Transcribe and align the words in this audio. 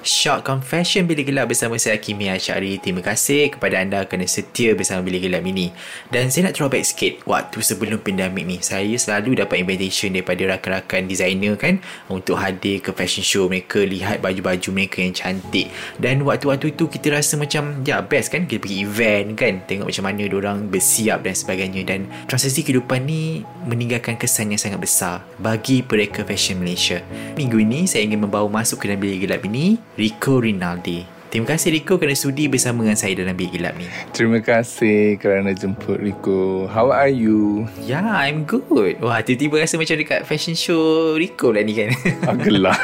Shock 0.00 0.48
Confession 0.48 1.04
Bilik 1.04 1.28
Gelap 1.28 1.52
bersama 1.52 1.76
saya 1.76 2.00
Kimi 2.00 2.32
Asyari. 2.32 2.80
Terima 2.80 3.04
kasih 3.04 3.52
kepada 3.52 3.84
anda 3.84 4.00
kerana 4.08 4.24
setia 4.24 4.72
bersama 4.72 5.04
Bilik 5.04 5.28
Gelap 5.28 5.44
ini. 5.44 5.76
Dan 6.08 6.32
saya 6.32 6.48
nak 6.48 6.56
throwback 6.56 6.88
sikit 6.88 7.20
waktu 7.28 7.60
sebelum 7.60 8.00
pandemik 8.00 8.48
ni. 8.48 8.56
Saya 8.64 8.96
selalu 8.96 9.44
dapat 9.44 9.60
invitation 9.60 10.16
daripada 10.16 10.56
rakan-rakan 10.56 11.04
designer 11.04 11.52
kan 11.60 11.84
untuk 12.08 12.40
hadir 12.40 12.80
ke 12.80 12.96
fashion 12.96 13.20
show 13.20 13.44
mereka, 13.52 13.84
lihat 13.84 14.24
baju-baju 14.24 14.68
mereka 14.72 15.04
yang 15.04 15.12
cantik. 15.12 15.68
Dan 16.00 16.24
waktu-waktu 16.24 16.72
itu 16.72 16.88
kita 16.88 17.20
rasa 17.20 17.36
macam 17.36 17.84
ya 17.84 18.00
best 18.00 18.32
kan 18.32 18.48
kita 18.48 18.56
pergi 18.56 18.88
event 18.88 19.36
kan 19.36 19.60
tengok 19.68 19.92
macam 19.92 20.04
mana 20.08 20.22
orang 20.32 20.58
bersiap 20.72 21.28
dan 21.28 21.36
sebagainya 21.36 21.84
dan 21.84 22.08
transisi 22.24 22.64
kehidupan 22.64 23.04
ni 23.04 23.44
meninggalkan 23.68 24.16
kesan 24.16 24.48
yang 24.48 24.60
sangat 24.60 24.80
besar 24.80 25.20
bagi 25.36 25.84
mereka 25.84 26.24
fashion 26.24 26.56
Malaysia. 26.56 27.04
Minggu 27.36 27.60
ini 27.60 27.84
saya 27.84 28.08
ingin 28.08 28.24
membawa 28.24 28.48
masuk 28.48 28.80
ke 28.80 28.88
dalam 28.88 29.04
bilik 29.04 29.28
gelap 29.28 29.44
ini 29.44 29.76
Rico 30.00 30.40
Rinaldi. 30.40 31.04
Terima 31.28 31.44
kasih 31.52 31.76
Rico 31.76 32.00
kerana 32.00 32.16
sudi 32.16 32.48
bersama 32.48 32.82
dengan 32.82 32.96
saya 32.96 33.12
dalam 33.20 33.36
Bilik 33.36 33.60
Gelap 33.60 33.76
ni. 33.76 33.84
Terima 34.16 34.40
kasih 34.40 35.20
kerana 35.20 35.52
jemput 35.52 36.00
Rico. 36.00 36.64
How 36.72 36.88
are 36.88 37.12
you? 37.12 37.68
Yeah, 37.84 38.08
I'm 38.08 38.48
good. 38.48 38.96
Wah, 39.04 39.20
tiba-tiba 39.20 39.60
rasa 39.60 39.76
macam 39.76 40.00
dekat 40.00 40.24
fashion 40.24 40.56
show 40.56 41.14
Rico 41.20 41.52
lah 41.52 41.60
ni 41.60 41.76
kan. 41.76 41.92
Ah, 42.26 42.32
gelap. 42.32 42.80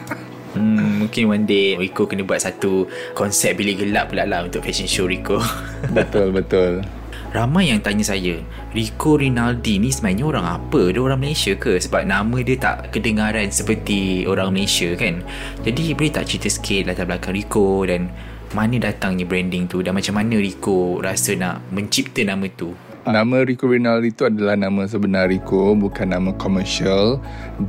hmm, 0.56 1.04
mungkin 1.04 1.28
one 1.28 1.44
day 1.44 1.76
Rico 1.76 2.08
kena 2.08 2.24
buat 2.24 2.40
satu 2.40 2.88
konsep 3.12 3.52
bilik 3.60 3.84
gelap 3.84 4.08
pula 4.08 4.24
lah 4.24 4.48
untuk 4.48 4.64
fashion 4.64 4.88
show 4.88 5.04
Rico. 5.04 5.36
betul, 5.96 6.32
betul. 6.32 6.80
Ramai 7.28 7.68
yang 7.68 7.84
tanya 7.84 8.00
saya 8.00 8.40
Rico 8.72 9.20
Rinaldi 9.20 9.76
ni 9.76 9.92
sebenarnya 9.92 10.24
orang 10.24 10.46
apa? 10.48 10.88
Dia 10.88 11.04
orang 11.04 11.20
Malaysia 11.20 11.52
ke? 11.60 11.76
Sebab 11.76 12.08
nama 12.08 12.40
dia 12.40 12.56
tak 12.56 12.88
kedengaran 12.88 13.52
seperti 13.52 14.24
orang 14.24 14.56
Malaysia 14.56 14.88
kan 14.96 15.20
Jadi 15.60 15.92
boleh 15.92 16.08
tak 16.08 16.24
cerita 16.24 16.48
sikit 16.48 16.88
latar 16.88 17.04
belakang 17.04 17.36
Rico 17.36 17.84
Dan 17.84 18.08
mana 18.56 18.80
datangnya 18.80 19.28
branding 19.28 19.68
tu 19.68 19.84
Dan 19.84 19.92
macam 19.92 20.16
mana 20.16 20.40
Rico 20.40 21.04
rasa 21.04 21.36
nak 21.36 21.68
mencipta 21.68 22.24
nama 22.24 22.48
tu 22.48 22.87
Nama 23.08 23.40
Rico 23.40 23.64
Rinaldi 23.64 24.12
itu 24.12 24.28
adalah 24.28 24.52
nama 24.52 24.84
sebenar 24.84 25.32
Rico 25.32 25.72
bukan 25.72 26.12
nama 26.12 26.28
komersial. 26.36 27.16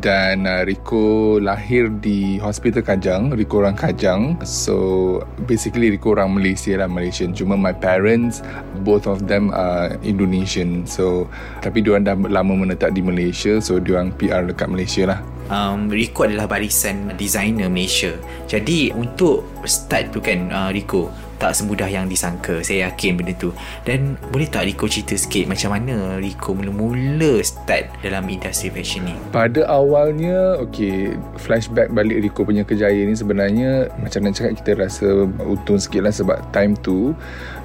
Dan 0.04 0.44
uh, 0.44 0.68
Rico 0.68 1.40
lahir 1.40 1.88
di 2.04 2.36
Hospital 2.44 2.84
Kajang 2.84 3.32
Rico 3.32 3.64
orang 3.64 3.80
Kajang. 3.80 4.36
So 4.44 5.24
basically 5.48 5.96
Rico 5.96 6.12
orang 6.12 6.36
Malaysia 6.36 6.76
lah 6.76 6.92
Malaysian. 6.92 7.32
Cuma 7.32 7.56
my 7.56 7.72
parents 7.72 8.44
both 8.84 9.08
of 9.08 9.32
them 9.32 9.56
are 9.56 9.96
Indonesian. 10.04 10.84
So 10.84 11.32
tapi 11.64 11.88
diorang 11.88 12.04
dah 12.04 12.20
lama 12.20 12.60
menetap 12.60 12.92
di 12.92 13.00
Malaysia. 13.00 13.64
So 13.64 13.80
diorang 13.80 14.12
PR 14.20 14.44
dekat 14.44 14.68
Malaysia 14.68 15.08
lah. 15.08 15.24
Um, 15.48 15.88
Rico 15.88 16.28
adalah 16.28 16.52
barisan 16.52 17.16
designer 17.16 17.72
Malaysia. 17.72 18.12
Jadi 18.44 18.92
untuk 18.92 19.48
start 19.64 20.12
tu 20.12 20.20
kan 20.20 20.52
uh, 20.52 20.68
Rico 20.68 21.29
tak 21.40 21.56
semudah 21.56 21.88
yang 21.88 22.06
disangka. 22.06 22.60
Saya 22.62 22.92
yakin 22.92 23.16
benda 23.16 23.34
tu. 23.40 23.56
Dan 23.88 24.20
boleh 24.30 24.46
tak 24.52 24.68
Rico 24.68 24.86
cerita 24.92 25.16
sikit 25.16 25.48
macam 25.48 25.74
mana 25.74 26.20
Rico 26.20 26.52
mula-mula 26.52 27.40
start 27.42 28.04
dalam 28.04 28.28
industri 28.28 28.68
fashion 28.70 29.08
ni? 29.08 29.16
Pada 29.32 29.64
awalnya 29.72 30.60
okay, 30.60 31.16
flashback 31.40 31.96
balik 31.96 32.20
Rico 32.28 32.44
punya 32.44 32.68
kejayaan 32.68 33.10
ni 33.10 33.16
sebenarnya 33.16 33.88
macam 34.04 34.28
nak 34.28 34.36
cakap 34.36 34.54
kita 34.60 34.72
rasa 34.76 35.08
untung 35.48 35.80
sikit 35.80 36.04
lah 36.04 36.14
sebab 36.14 36.38
time 36.52 36.76
tu 36.84 37.16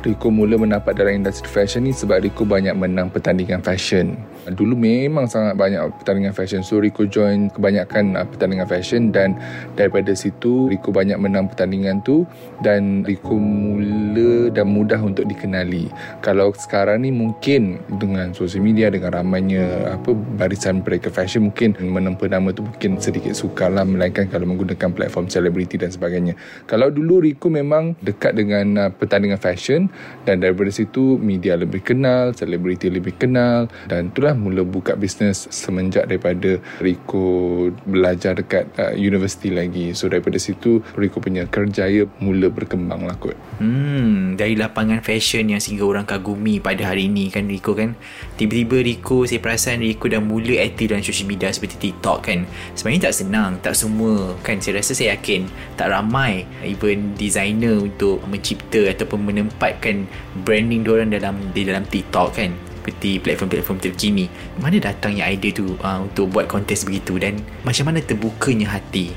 Rico 0.04 0.28
mula 0.28 0.60
menapak 0.60 0.94
dalam 0.94 1.24
industri 1.24 1.48
fashion 1.48 1.88
ni 1.88 1.92
sebab 1.96 2.20
Rico 2.20 2.44
banyak 2.44 2.76
menang 2.76 3.08
pertandingan 3.08 3.64
fashion. 3.64 4.14
Dulu 4.44 4.76
memang 4.76 5.24
sangat 5.24 5.56
banyak 5.56 5.80
pertandingan 5.96 6.36
fashion. 6.36 6.60
So 6.60 6.76
Rico 6.76 7.08
join 7.08 7.48
kebanyakan 7.48 8.20
uh, 8.20 8.28
pertandingan 8.28 8.68
fashion 8.68 9.08
dan 9.08 9.40
daripada 9.74 10.12
situ 10.12 10.68
Rico 10.68 10.92
banyak 10.92 11.16
menang 11.16 11.48
pertandingan 11.48 12.04
tu 12.04 12.28
dan 12.60 13.00
Rico 13.08 13.32
mula 13.64 14.52
dan 14.52 14.68
mudah 14.68 15.00
untuk 15.00 15.24
dikenali. 15.24 15.88
Kalau 16.20 16.52
sekarang 16.52 17.00
ni 17.00 17.10
mungkin 17.10 17.80
dengan 17.96 18.36
sosial 18.36 18.60
media 18.60 18.92
dengan 18.92 19.16
ramainya 19.16 19.96
apa 19.96 20.12
barisan 20.12 20.84
mereka 20.84 21.08
fashion 21.08 21.48
mungkin 21.48 21.72
menempa 21.80 22.28
nama 22.28 22.52
tu 22.52 22.60
mungkin 22.60 23.00
sedikit 23.00 23.32
sukar 23.32 23.72
lah 23.72 23.88
melainkan 23.88 24.28
kalau 24.28 24.44
menggunakan 24.44 24.92
platform 24.92 25.32
selebriti 25.32 25.80
dan 25.80 25.88
sebagainya. 25.88 26.36
Kalau 26.68 26.92
dulu 26.92 27.24
Rico 27.24 27.48
memang 27.48 27.96
dekat 28.04 28.36
dengan 28.36 28.66
uh, 28.86 28.90
pertandingan 28.92 29.40
fashion 29.40 29.88
dan 30.28 30.44
daripada 30.44 30.68
situ 30.68 31.16
media 31.16 31.56
lebih 31.56 31.80
kenal, 31.80 32.36
selebriti 32.36 32.92
lebih 32.92 33.16
kenal 33.16 33.66
dan 33.88 34.12
itulah 34.12 34.36
mula 34.36 34.62
buka 34.66 34.98
bisnes 34.98 35.48
semenjak 35.48 36.06
daripada 36.10 36.60
Rico 36.82 37.70
belajar 37.88 38.36
dekat 38.36 38.68
uh, 38.76 38.92
universiti 38.92 39.48
lagi. 39.48 39.96
So 39.96 40.10
daripada 40.10 40.36
situ 40.36 40.84
Rico 40.98 41.22
punya 41.22 41.46
kerjaya 41.48 42.04
mula 42.20 42.50
berkembang 42.50 43.06
lah 43.06 43.16
kot. 43.16 43.36
Hmm, 43.58 44.34
dari 44.34 44.58
lapangan 44.58 44.98
fashion 45.04 45.52
yang 45.52 45.62
sehingga 45.62 45.86
orang 45.86 46.02
kagumi 46.02 46.58
pada 46.58 46.90
hari 46.90 47.06
ini 47.06 47.30
kan 47.30 47.46
Rico 47.46 47.76
kan. 47.76 47.94
Tiba-tiba 48.34 48.82
Rico, 48.82 49.22
saya 49.28 49.38
perasan 49.38 49.84
Rico 49.84 50.10
dah 50.10 50.18
mula 50.18 50.58
aktif 50.58 50.90
dalam 50.90 51.04
social 51.06 51.30
media 51.30 51.52
seperti 51.54 51.90
TikTok 51.90 52.18
kan. 52.26 52.48
Sebenarnya 52.74 53.10
tak 53.10 53.14
senang, 53.14 53.50
tak 53.62 53.78
semua 53.78 54.34
kan. 54.42 54.58
Saya 54.58 54.82
rasa 54.82 54.96
saya 54.96 55.14
yakin 55.14 55.46
tak 55.78 55.94
ramai 55.94 56.48
even 56.66 57.14
designer 57.14 57.78
untuk 57.78 58.24
mencipta 58.26 58.90
ataupun 58.90 59.30
menempatkan 59.30 60.08
branding 60.42 60.82
diorang 60.82 61.14
dalam 61.14 61.38
di 61.54 61.62
dalam 61.62 61.86
TikTok 61.86 62.30
kan 62.34 62.52
seperti 62.84 63.16
platform-platform 63.16 63.80
terkini 63.80 64.28
mana 64.60 64.76
datangnya 64.76 65.24
idea 65.32 65.56
tu 65.56 65.72
uh, 65.80 66.04
untuk 66.04 66.28
buat 66.28 66.44
konten 66.44 66.76
begitu 66.84 67.16
dan 67.16 67.40
macam 67.64 67.88
mana 67.88 68.04
terbukanya 68.04 68.76
hati 68.76 69.08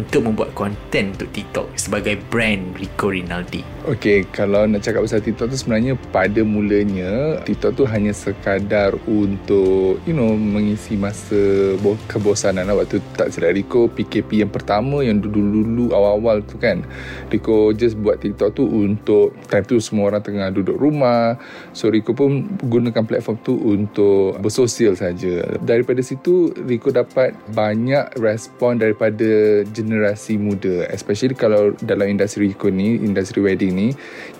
untuk 0.00 0.24
membuat 0.24 0.56
konten 0.56 1.12
untuk 1.12 1.28
TikTok 1.34 1.76
sebagai 1.76 2.16
brand 2.32 2.72
Rico 2.80 3.12
Rinaldi? 3.12 3.60
Okay, 3.80 4.28
kalau 4.28 4.68
nak 4.68 4.84
cakap 4.84 5.08
pasal 5.08 5.24
TikTok 5.24 5.48
tu 5.48 5.56
sebenarnya 5.56 5.96
pada 6.12 6.44
mulanya 6.44 7.40
TikTok 7.48 7.80
tu 7.80 7.88
hanya 7.88 8.12
sekadar 8.12 8.92
untuk 9.08 9.96
you 10.04 10.12
know 10.12 10.36
mengisi 10.36 11.00
masa 11.00 11.72
kebosanan 12.04 12.68
lah. 12.68 12.76
Waktu 12.76 13.00
tak 13.16 13.32
silap. 13.32 13.56
Rico 13.56 13.88
PKP 13.88 14.44
yang 14.44 14.52
pertama 14.52 15.00
yang 15.00 15.24
dulu-dulu 15.24 15.96
awal-awal 15.96 16.44
tu 16.44 16.60
kan. 16.60 16.84
Rico 17.32 17.72
just 17.72 17.96
buat 17.96 18.20
TikTok 18.20 18.52
tu 18.52 18.68
untuk 18.68 19.32
time 19.48 19.64
tu 19.64 19.80
semua 19.80 20.12
orang 20.12 20.20
tengah 20.28 20.52
duduk 20.52 20.76
rumah. 20.76 21.40
So 21.72 21.88
Rico 21.88 22.12
pun 22.12 22.52
gunakan 22.60 23.08
platform 23.08 23.40
tu 23.40 23.56
untuk 23.64 24.36
bersosial 24.44 24.92
saja. 24.92 25.56
Daripada 25.56 26.04
situ 26.04 26.52
Rico 26.68 26.92
dapat 26.92 27.32
banyak 27.56 28.20
respon 28.20 28.76
daripada 28.76 29.64
generasi 29.72 30.36
muda. 30.36 30.84
Especially 30.92 31.32
kalau 31.32 31.72
dalam 31.80 32.12
industri 32.12 32.52
Rico 32.52 32.68
ni 32.68 33.00
industri 33.00 33.40
wedding 33.40 33.69
ni 33.72 33.88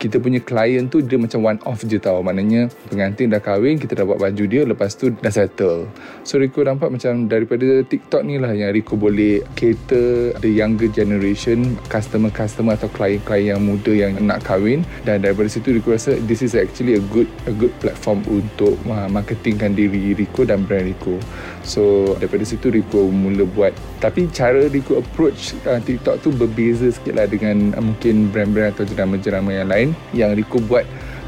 kita 0.00 0.18
punya 0.18 0.40
klien 0.40 0.88
tu 0.88 1.04
dia 1.04 1.20
macam 1.20 1.44
one 1.44 1.60
off 1.68 1.84
je 1.84 2.00
tau. 2.00 2.24
Maknanya 2.24 2.72
pengantin 2.88 3.30
dah 3.30 3.40
kahwin 3.40 3.76
kita 3.76 3.96
dah 3.96 4.04
buat 4.08 4.20
baju 4.20 4.44
dia 4.48 4.62
lepas 4.64 4.96
tu 4.96 5.12
dah 5.12 5.32
settle. 5.32 5.86
So 6.24 6.40
Rico 6.40 6.64
nampak 6.64 6.92
macam 6.92 7.28
daripada 7.28 7.84
TikTok 7.84 8.22
ni 8.24 8.40
lah 8.40 8.52
yang 8.52 8.72
Rico 8.72 8.96
boleh 8.96 9.44
cater 9.54 10.36
the 10.40 10.50
younger 10.50 10.88
generation 10.88 11.76
customer-customer 11.88 12.76
atau 12.76 12.88
klien-klien 12.92 13.56
yang 13.56 13.60
muda 13.62 13.92
yang 13.92 14.16
nak 14.20 14.44
kahwin. 14.44 14.82
Dan 15.04 15.24
daripada 15.24 15.48
situ 15.52 15.76
Rico 15.76 15.92
rasa 15.92 16.16
this 16.24 16.40
is 16.40 16.56
actually 16.56 16.96
a 16.96 17.02
good 17.12 17.28
a 17.46 17.52
good 17.54 17.72
platform 17.80 18.24
untuk 18.28 18.76
uh, 18.88 19.08
marketingkan 19.08 19.76
diri 19.76 20.16
Rico 20.16 20.44
dan 20.48 20.64
brand 20.64 20.88
Rico. 20.88 21.16
So 21.62 22.16
daripada 22.16 22.44
situ 22.44 22.72
Rico 22.72 23.08
mula 23.12 23.44
buat. 23.44 23.72
Tapi 24.00 24.32
cara 24.32 24.66
Rico 24.68 24.96
approach 24.96 25.52
uh, 25.68 25.76
TikTok 25.80 26.24
tu 26.24 26.32
berbeza 26.32 26.88
sikit 26.88 27.20
lah 27.20 27.28
dengan 27.28 27.76
uh, 27.76 27.84
mungkin 27.84 28.32
brand-brand 28.32 28.76
atau 28.76 28.84
jenama-jenama 29.20 29.50
yang 29.52 29.69
lain. 29.69 29.88
Yang 30.17 30.31
Rico 30.43 30.58
buat 30.64 30.84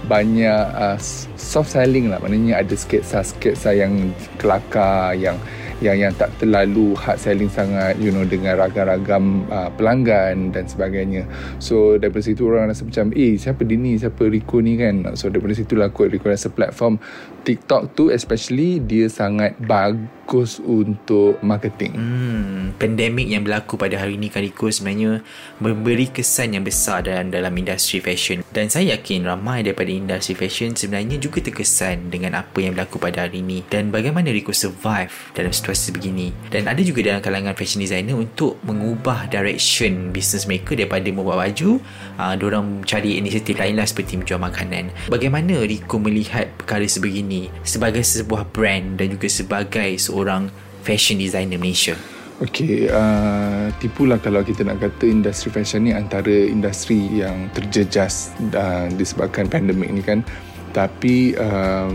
banyak 0.09 0.65
uh, 0.75 0.99
soft 1.39 1.77
selling 1.77 2.11
lah. 2.11 2.19
Maknanya 2.19 2.65
ada 2.65 2.75
sketsa-sketsa 2.75 3.77
yang 3.77 4.11
kelakar 4.41 5.15
yang 5.15 5.39
yang 5.83 5.99
yang 5.99 6.15
tak 6.15 6.31
terlalu 6.39 6.95
hard 6.95 7.19
selling 7.19 7.51
sangat 7.51 7.99
you 7.99 8.15
know 8.15 8.23
dengan 8.23 8.55
ragam-ragam 8.55 9.45
uh, 9.51 9.69
pelanggan 9.75 10.55
dan 10.55 10.71
sebagainya. 10.71 11.27
So 11.59 11.99
daripada 11.99 12.23
situ 12.23 12.47
orang 12.47 12.71
rasa 12.71 12.87
macam 12.87 13.11
eh 13.19 13.35
siapa 13.35 13.67
dia 13.67 13.75
ni? 13.75 13.99
Siapa 13.99 14.23
Rico 14.31 14.63
ni? 14.63 14.79
kan? 14.79 15.19
So 15.19 15.29
daripada 15.29 15.59
situ 15.59 15.75
lah 15.75 15.91
kot 15.91 16.15
Rico 16.15 16.31
rasa 16.31 16.49
platform 16.49 17.03
TikTok 17.43 17.99
tu 17.99 18.15
especially 18.15 18.79
dia 18.79 19.11
sangat 19.11 19.59
bagus 19.59 20.63
untuk 20.63 21.43
marketing. 21.43 21.99
Hmm, 21.99 22.79
pandemik 22.79 23.27
yang 23.27 23.43
berlaku 23.43 23.75
pada 23.75 23.99
hari 23.99 24.15
ini 24.15 24.31
kan 24.31 24.47
Rico 24.47 24.71
sebenarnya 24.71 25.27
memberi 25.59 26.07
kesan 26.15 26.55
yang 26.55 26.63
besar 26.63 27.03
dalam 27.03 27.35
dalam 27.35 27.51
industri 27.59 27.99
fashion. 27.99 28.47
Dan 28.55 28.71
saya 28.71 28.95
yakin 28.95 29.27
ramai 29.27 29.67
daripada 29.67 29.91
industri 29.91 30.39
fashion 30.39 30.79
sebenarnya 30.79 31.19
juga 31.19 31.43
terkesan 31.43 32.15
dengan 32.15 32.39
apa 32.39 32.63
yang 32.63 32.79
berlaku 32.79 33.03
pada 33.03 33.27
hari 33.27 33.43
ini 33.43 33.67
dan 33.67 33.91
bagaimana 33.91 34.31
Rico 34.31 34.55
survive 34.55 35.11
dalam 35.35 35.51
situasi 35.51 35.72
begini 35.93 36.35
dan 36.53 36.69
ada 36.69 36.81
juga 36.85 37.01
dalam 37.01 37.21
kalangan 37.25 37.57
fashion 37.57 37.81
designer 37.81 38.19
untuk 38.19 38.61
mengubah 38.67 39.31
direction 39.33 40.13
business 40.13 40.45
mereka 40.45 40.77
daripada 40.77 41.09
membuat 41.09 41.49
baju 41.49 41.81
uh, 42.21 42.35
diorang 42.37 42.85
cari 42.85 43.17
inisiatif 43.17 43.57
lain 43.57 43.81
lah 43.81 43.87
seperti 43.89 44.21
menjual 44.21 44.41
makanan. 44.43 44.93
Bagaimana 45.09 45.65
Rico 45.65 45.97
melihat 45.97 46.53
perkara 46.61 46.85
sebegini 46.85 47.49
sebagai 47.65 48.05
sebuah 48.05 48.49
brand 48.53 49.01
dan 49.01 49.09
juga 49.13 49.29
sebagai 49.33 49.97
seorang 49.97 50.53
fashion 50.85 51.17
designer 51.17 51.57
Malaysia? 51.57 51.97
Okey, 52.43 52.91
uh, 52.91 53.71
tipulah 53.79 54.19
kalau 54.19 54.43
kita 54.43 54.67
nak 54.67 54.83
kata 54.83 55.07
industri 55.07 55.55
fashion 55.55 55.87
ni 55.87 55.95
antara 55.95 56.27
industri 56.27 57.23
yang 57.23 57.47
terjejas 57.55 58.35
uh, 58.59 58.91
disebabkan 58.99 59.47
pandemik 59.47 59.95
ni 59.95 60.03
kan. 60.03 60.27
Tapi 60.75 61.39
uh, 61.39 61.93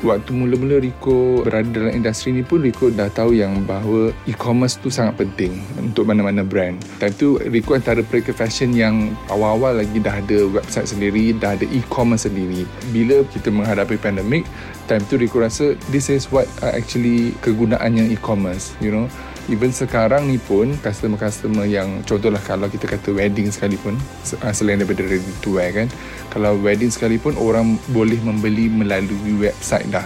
waktu 0.00 0.32
mula-mula 0.32 0.80
Rico 0.80 1.44
berada 1.44 1.68
dalam 1.68 1.92
industri 1.92 2.32
ni 2.32 2.42
pun 2.44 2.64
Rico 2.64 2.88
dah 2.88 3.12
tahu 3.12 3.36
yang 3.36 3.64
bahawa 3.68 4.12
e-commerce 4.24 4.80
tu 4.80 4.88
sangat 4.88 5.20
penting 5.20 5.60
untuk 5.76 6.08
mana-mana 6.08 6.40
brand. 6.44 6.80
Time 7.00 7.14
tu 7.14 7.36
Rico 7.36 7.76
antara 7.76 8.00
mereka 8.00 8.32
fashion 8.32 8.72
yang 8.72 9.12
awal-awal 9.28 9.80
lagi 9.84 10.00
dah 10.00 10.20
ada 10.20 10.38
website 10.48 10.88
sendiri, 10.88 11.36
dah 11.36 11.56
ada 11.56 11.66
e-commerce 11.68 12.24
sendiri. 12.24 12.64
Bila 12.92 13.22
kita 13.28 13.52
menghadapi 13.52 14.00
pandemik, 14.00 14.48
time 14.88 15.04
tu 15.06 15.20
Rico 15.20 15.40
rasa 15.40 15.76
this 15.92 16.08
is 16.08 16.28
what 16.32 16.48
actually 16.64 17.36
kegunaannya 17.44 18.08
e-commerce, 18.12 18.72
you 18.80 18.92
know 18.92 19.08
even 19.48 19.72
sekarang 19.72 20.28
ni 20.28 20.36
pun 20.36 20.76
customer-customer 20.84 21.64
yang 21.64 22.04
contohlah 22.04 22.42
kalau 22.44 22.68
kita 22.68 22.84
kata 22.84 23.14
wedding 23.16 23.48
sekalipun 23.48 23.96
uh, 24.44 24.52
selain 24.52 24.82
daripada 24.82 25.06
ready 25.08 25.32
to 25.40 25.56
wear 25.56 25.72
kan 25.72 25.88
kalau 26.28 26.58
wedding 26.60 26.92
sekalipun 26.92 27.32
orang 27.40 27.80
boleh 27.94 28.20
membeli 28.20 28.68
melalui 28.68 29.32
website 29.38 29.88
dah 29.88 30.04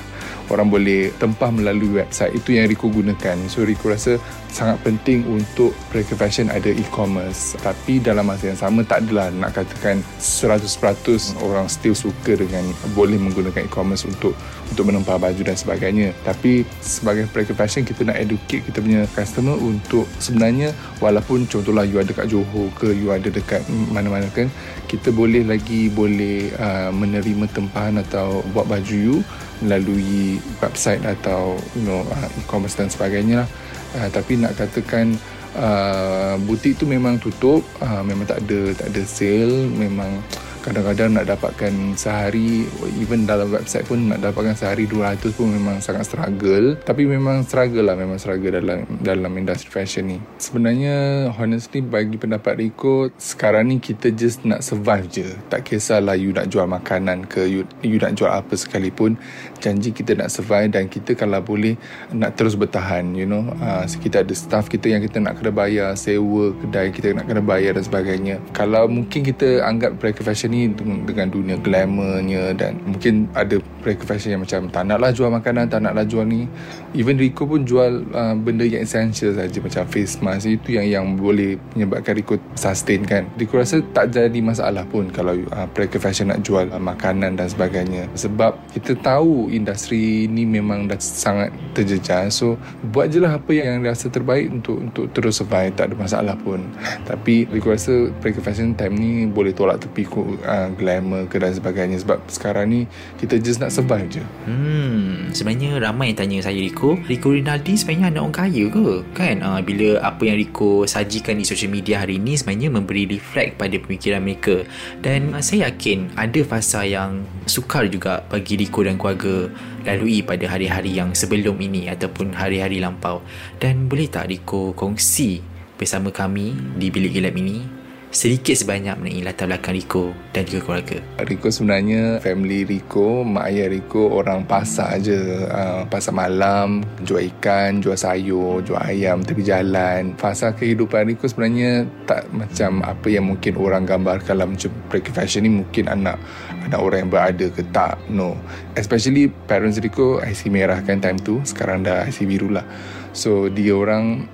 orang 0.50 0.68
boleh 0.68 1.12
tempah 1.16 1.48
melalui 1.48 2.00
website. 2.02 2.34
Itu 2.36 2.56
yang 2.56 2.68
Rico 2.68 2.90
gunakan. 2.90 3.36
So 3.48 3.64
Rico 3.64 3.88
rasa 3.88 4.20
sangat 4.54 4.78
penting 4.86 5.26
untuk 5.26 5.74
mereka 5.90 6.14
fashion 6.14 6.52
ada 6.52 6.70
e-commerce. 6.70 7.58
Tapi 7.58 7.98
dalam 7.98 8.28
masa 8.28 8.52
yang 8.52 8.60
sama 8.60 8.86
tak 8.86 9.08
adalah 9.08 9.32
nak 9.34 9.56
katakan 9.56 9.98
100% 10.20 11.40
orang 11.42 11.66
still 11.66 11.96
suka 11.96 12.38
dengan 12.38 12.62
boleh 12.94 13.18
menggunakan 13.18 13.66
e-commerce 13.66 14.06
untuk 14.06 14.36
untuk 14.70 14.84
menempah 14.86 15.18
baju 15.18 15.42
dan 15.42 15.56
sebagainya. 15.58 16.14
Tapi 16.22 16.62
sebagai 16.78 17.26
mereka 17.32 17.52
fashion 17.56 17.82
kita 17.82 18.06
nak 18.06 18.20
educate 18.20 18.62
kita 18.64 18.78
punya 18.78 19.06
customer 19.10 19.56
untuk 19.58 20.06
sebenarnya 20.22 20.70
walaupun 21.02 21.46
contohlah 21.50 21.82
you 21.82 21.98
ada 21.98 22.14
kat 22.14 22.30
Johor 22.30 22.70
ke 22.78 22.94
you 22.94 23.10
ada 23.10 23.28
dekat 23.28 23.62
mana-mana 23.90 24.26
kan 24.30 24.48
kita 24.86 25.10
boleh 25.10 25.42
lagi 25.42 25.90
boleh 25.90 26.54
uh, 26.54 26.90
menerima 26.94 27.50
tempahan 27.50 27.98
atau 28.00 28.46
buat 28.54 28.66
baju 28.70 28.96
you 28.96 29.18
melalui 29.62 30.33
website 30.62 31.02
atau 31.04 31.58
you 31.76 31.84
know 31.84 32.02
uh, 32.06 32.28
e-commerce 32.40 32.78
dan 32.78 32.88
sebagainya 32.88 33.44
lah. 33.44 33.48
Uh, 33.94 34.08
tapi 34.10 34.38
nak 34.38 34.58
katakan 34.58 35.14
uh, 35.54 36.34
butik 36.42 36.78
tu 36.78 36.84
memang 36.86 37.18
tutup, 37.18 37.62
uh, 37.82 38.02
memang 38.02 38.26
tak 38.26 38.42
ada 38.46 38.74
tak 38.74 38.88
ada 38.90 39.02
sale, 39.06 39.70
memang 39.70 40.22
kadang-kadang 40.64 41.12
nak 41.12 41.28
dapatkan 41.28 41.92
sehari 41.92 42.64
even 42.96 43.28
dalam 43.28 43.52
website 43.52 43.84
pun 43.84 44.08
nak 44.08 44.24
dapatkan 44.24 44.56
sehari 44.56 44.88
200 44.88 45.20
pun 45.36 45.52
memang 45.52 45.84
sangat 45.84 46.08
struggle. 46.08 46.80
Tapi 46.80 47.04
memang 47.04 47.44
struggle 47.44 47.84
lah 47.84 47.96
memang 48.00 48.16
struggle 48.16 48.56
dalam 48.56 48.88
dalam 49.04 49.28
industri 49.36 49.68
fashion 49.68 50.08
ni. 50.08 50.18
Sebenarnya 50.40 51.28
honestly 51.36 51.84
bagi 51.84 52.16
pendapat 52.16 52.56
Rico 52.56 53.12
sekarang 53.20 53.68
ni 53.68 53.76
kita 53.76 54.08
just 54.16 54.48
nak 54.48 54.64
survive 54.64 55.04
je. 55.12 55.36
Tak 55.52 55.68
kisahlah 55.68 56.16
you 56.16 56.32
nak 56.32 56.48
jual 56.48 56.64
makanan 56.64 57.28
ke 57.28 57.44
you, 57.44 57.68
you 57.84 58.00
nak 58.00 58.16
jual 58.16 58.32
apa 58.32 58.56
sekalipun. 58.56 59.20
Janji 59.60 59.92
kita 59.92 60.16
nak 60.16 60.32
survive 60.32 60.72
dan 60.72 60.88
kita 60.88 61.12
kalau 61.12 61.44
boleh 61.44 61.76
nak 62.16 62.40
terus 62.40 62.56
bertahan 62.56 63.12
you 63.12 63.28
know. 63.28 63.44
Uh, 63.60 63.84
kita 63.84 64.24
ada 64.24 64.32
staff 64.32 64.72
kita 64.72 64.88
yang 64.88 65.04
kita 65.04 65.20
nak 65.20 65.36
kena 65.36 65.52
bayar 65.52 65.92
sewa 65.92 66.56
kedai 66.56 66.88
kita 66.88 67.12
nak 67.12 67.28
kena 67.28 67.44
bayar 67.44 67.76
dan 67.76 67.84
sebagainya. 67.84 68.40
Kalau 68.56 68.88
mungkin 68.88 69.20
kita 69.20 69.60
anggap 69.60 70.00
mereka 70.00 70.24
fashion 70.24 70.53
ni 70.54 70.70
dengan 71.02 71.26
dunia 71.26 71.58
glamournya 71.58 72.54
dan 72.54 72.78
mungkin 72.86 73.26
ada 73.34 73.58
fashion 73.82 74.38
yang 74.38 74.42
macam 74.46 74.70
tak 74.70 74.86
naklah 74.86 75.10
jual 75.10 75.28
makanan 75.28 75.66
tak 75.66 75.82
naklah 75.82 76.06
jual 76.06 76.22
ni. 76.22 76.46
Even 76.94 77.18
Rico 77.18 77.44
pun 77.44 77.66
jual 77.66 78.06
uh, 78.14 78.32
benda 78.38 78.62
yang 78.62 78.86
essential 78.86 79.34
saja 79.34 79.58
macam 79.58 79.82
face 79.90 80.22
mask. 80.22 80.46
Itu 80.46 80.78
yang 80.78 80.86
yang 80.86 81.04
boleh 81.18 81.58
menyebabkan 81.74 82.14
Rico 82.14 82.38
sustain 82.54 83.02
kan. 83.02 83.26
Rico 83.34 83.58
rasa 83.58 83.82
tak 83.92 84.14
jadi 84.14 84.38
masalah 84.38 84.86
pun 84.86 85.10
kalau 85.10 85.34
uh, 85.50 85.66
fashion 85.98 86.30
nak 86.30 86.46
jual 86.46 86.70
uh, 86.70 86.78
makanan 86.78 87.34
dan 87.34 87.50
sebagainya. 87.50 88.06
Sebab 88.14 88.54
kita 88.72 88.94
tahu 89.02 89.50
industri 89.50 90.30
ni 90.30 90.46
memang 90.46 90.86
dah 90.86 90.96
sangat 91.02 91.50
terjejas. 91.74 92.38
So 92.38 92.56
buat 92.94 93.10
je 93.10 93.18
lah 93.18 93.36
apa 93.36 93.50
yang 93.52 93.82
rasa 93.82 94.08
terbaik 94.08 94.48
untuk 94.48 94.78
untuk 94.78 95.10
terus 95.10 95.42
survive. 95.42 95.74
Tak 95.74 95.90
ada 95.90 95.94
masalah 95.98 96.36
pun. 96.38 96.62
Tapi 97.04 97.50
Rico 97.50 97.74
rasa 97.74 98.08
fashion 98.22 98.72
time 98.78 98.94
ni 98.94 99.10
boleh 99.26 99.50
tolak 99.50 99.82
tepi 99.82 100.06
uh, 100.44 100.68
glamour 100.76 101.26
ke 101.26 101.40
dan 101.40 101.52
sebagainya 101.56 101.98
sebab 102.00 102.20
sekarang 102.28 102.66
ni 102.70 102.80
kita 103.18 103.40
just 103.40 103.58
nak 103.58 103.72
survive 103.72 104.08
je 104.08 104.24
Hmm, 104.44 105.32
sebenarnya 105.32 105.80
ramai 105.80 106.12
yang 106.12 106.18
tanya 106.20 106.38
saya 106.44 106.60
Rico, 106.60 107.00
Rico 107.08 107.32
Rinaldi 107.32 107.74
sebenarnya 107.80 108.12
anak 108.12 108.22
orang 108.22 108.36
kaya 108.36 108.64
ke? 108.68 108.88
Kan 109.16 109.36
uh, 109.40 109.60
bila 109.64 110.04
apa 110.04 110.22
yang 110.28 110.36
Rico 110.36 110.84
sajikan 110.84 111.40
di 111.40 111.44
social 111.48 111.72
media 111.72 112.04
hari 112.04 112.20
ini 112.20 112.36
sebenarnya 112.36 112.68
memberi 112.68 113.08
reflect 113.08 113.56
pada 113.56 113.76
pemikiran 113.80 114.20
mereka. 114.20 114.68
Dan 115.00 115.32
uh, 115.32 115.40
saya 115.40 115.72
yakin 115.72 116.12
ada 116.14 116.40
fasa 116.44 116.84
yang 116.84 117.24
sukar 117.48 117.88
juga 117.88 118.20
bagi 118.28 118.60
Rico 118.60 118.84
dan 118.84 119.00
keluarga 119.00 119.48
lalui 119.84 120.20
pada 120.24 120.44
hari-hari 120.48 120.96
yang 120.96 121.16
sebelum 121.16 121.56
ini 121.60 121.88
ataupun 121.88 122.36
hari-hari 122.36 122.80
lampau. 122.84 123.24
Dan 123.56 123.88
boleh 123.88 124.08
tak 124.08 124.28
Rico 124.28 124.76
kongsi 124.76 125.40
bersama 125.74 126.14
kami 126.14 126.54
di 126.78 126.88
Bilik 126.88 127.18
Gelap 127.18 127.34
ini 127.34 127.73
sedikit 128.14 128.54
sebanyak 128.54 128.94
mengenai 128.94 129.26
latar 129.26 129.50
belakang 129.50 129.74
Rico 129.74 130.14
dan 130.30 130.46
juga 130.46 130.60
keluarga. 130.62 130.98
Rico 131.26 131.50
sebenarnya 131.50 132.22
family 132.22 132.62
Rico, 132.62 133.26
mak 133.26 133.50
ayah 133.50 133.66
Rico 133.66 134.06
orang 134.06 134.46
pasar 134.46 135.02
je. 135.02 135.18
Uh, 135.50 135.82
pasar 135.90 136.14
malam, 136.14 136.86
jual 137.02 137.26
ikan, 137.34 137.82
jual 137.82 137.98
sayur, 137.98 138.62
jual 138.62 138.78
ayam 138.78 139.18
tepi 139.26 139.42
jalan. 139.42 140.14
Fasa 140.14 140.54
kehidupan 140.54 141.10
Rico 141.10 141.26
sebenarnya 141.26 141.90
tak 142.06 142.30
macam 142.30 142.86
apa 142.86 143.06
yang 143.10 143.26
mungkin 143.34 143.58
orang 143.58 143.82
gambarkan 143.82 144.38
dalam 144.38 144.54
macam 144.54 144.70
break 144.94 145.10
fashion 145.10 145.42
ni 145.42 145.50
mungkin 145.50 145.90
anak 145.90 146.14
anak 146.62 146.78
orang 146.78 146.98
yang 147.04 147.10
berada 147.10 147.46
ke 147.50 147.66
tak. 147.74 147.98
No. 148.06 148.38
Especially 148.78 149.26
parents 149.50 149.82
Rico 149.82 150.22
IC 150.22 150.54
merah 150.54 150.78
kan 150.86 151.02
time 151.02 151.18
tu. 151.18 151.42
Sekarang 151.42 151.82
dah 151.82 152.06
IC 152.06 152.30
biru 152.30 152.54
lah. 152.54 152.64
So 153.10 153.50
dia 153.50 153.74
orang 153.74 154.30